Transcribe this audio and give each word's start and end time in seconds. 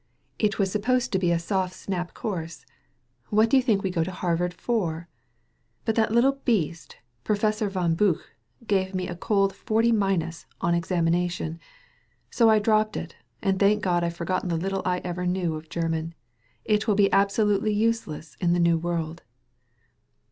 It 0.39 0.57
was 0.57 0.71
supposed 0.71 1.11
to 1.11 1.19
be 1.19 1.29
a 1.29 1.37
141 1.37 1.37
THE 1.37 1.43
VALLEY 1.47 1.61
OF 1.61 2.09
VISION 2.09 2.09
soft 2.09 2.15
snap 2.15 2.15
course. 2.15 2.65
What 3.29 3.49
do 3.51 3.57
you 3.57 3.61
think 3.61 3.83
we 3.83 3.91
go 3.91 4.03
to 4.03 4.11
Har 4.11 4.35
vard 4.35 4.51
for? 4.55 5.07
But 5.85 5.93
that 5.93 6.11
little 6.11 6.39
beast, 6.43 6.97
Professor 7.23 7.69
von 7.69 7.93
Buch, 7.93 8.31
gave 8.65 8.95
me 8.95 9.07
a 9.07 9.15
cold 9.15 9.53
forty 9.53 9.91
minus 9.91 10.47
on 10.59 10.73
examination. 10.73 11.59
So 12.31 12.49
I 12.49 12.57
dropped 12.57 12.97
it, 12.97 13.15
and 13.43 13.59
thank 13.59 13.83
God 13.83 14.03
I've 14.03 14.15
forgotten 14.15 14.49
the 14.49 14.57
little 14.57 14.81
I 14.85 15.01
ever 15.03 15.27
knew 15.27 15.53
of 15.53 15.69
German! 15.69 16.15
It 16.65 16.87
will 16.87 16.95
be 16.95 17.13
absolutely 17.13 17.71
useless 17.71 18.35
in 18.41 18.53
the 18.53 18.59
new 18.59 18.79
world." 18.79 19.21